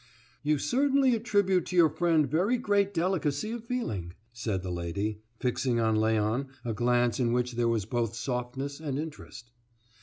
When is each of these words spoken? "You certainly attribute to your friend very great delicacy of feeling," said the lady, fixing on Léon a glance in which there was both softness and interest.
"You 0.41 0.57
certainly 0.57 1.13
attribute 1.13 1.67
to 1.67 1.75
your 1.75 1.91
friend 1.91 2.25
very 2.27 2.57
great 2.57 2.91
delicacy 2.91 3.51
of 3.51 3.63
feeling," 3.65 4.13
said 4.33 4.63
the 4.63 4.71
lady, 4.71 5.21
fixing 5.39 5.79
on 5.79 5.95
Léon 5.97 6.47
a 6.65 6.73
glance 6.73 7.19
in 7.19 7.33
which 7.33 7.51
there 7.51 7.69
was 7.69 7.85
both 7.85 8.15
softness 8.15 8.79
and 8.79 8.97
interest. 8.97 9.51